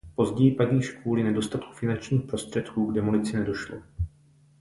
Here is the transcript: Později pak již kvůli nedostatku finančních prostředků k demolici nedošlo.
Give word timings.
Později 0.15 0.51
pak 0.51 0.71
již 0.71 0.91
kvůli 0.91 1.23
nedostatku 1.23 1.73
finančních 1.73 2.21
prostředků 2.23 2.91
k 2.91 2.93
demolici 2.93 3.37
nedošlo. 3.37 3.77